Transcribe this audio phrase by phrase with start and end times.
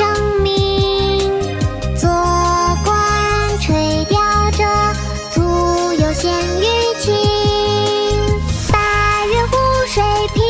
[0.00, 1.30] 生命
[1.94, 2.08] 做
[2.82, 4.18] 官垂钓
[4.52, 4.64] 者
[5.34, 6.64] 徒有咸鱼
[6.98, 7.12] 情
[8.72, 10.42] 八月湖水平。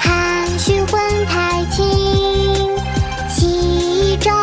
[0.00, 2.76] 涵虚混太清
[3.28, 4.34] 气正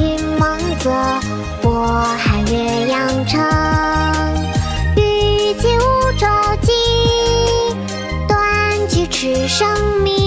[0.00, 0.92] 云梦泽
[1.62, 3.42] 波撼岳阳城
[4.94, 6.28] 雨霁无州
[6.62, 6.72] 静
[8.28, 9.66] 断句是生
[10.04, 10.23] 命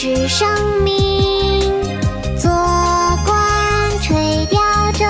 [0.00, 0.48] 是生
[0.84, 1.72] 命。
[2.40, 2.48] 坐
[3.26, 4.60] 观垂钓
[4.92, 5.04] 者，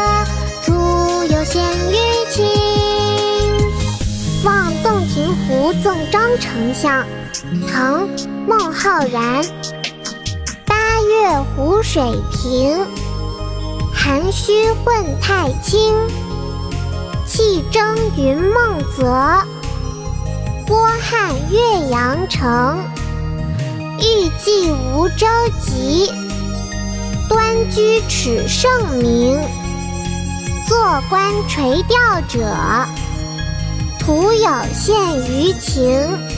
[0.64, 0.72] 徒
[1.25, 1.97] 有羡鱼
[2.30, 2.47] 情。
[4.47, 7.03] 《望洞庭湖赠张丞相》
[7.70, 8.08] 唐·
[8.47, 9.45] 孟浩然。
[10.64, 12.02] 八月湖水
[12.33, 12.86] 平，
[13.92, 15.95] 涵虚混太清。
[17.27, 19.05] 气蒸云梦泽，
[20.67, 22.83] 波撼岳阳城。
[23.99, 25.27] 欲济无舟
[25.61, 26.11] 楫，
[27.29, 29.39] 端居耻圣明。
[30.67, 32.55] 坐观垂钓者，
[33.99, 36.38] 徒有羡鱼情。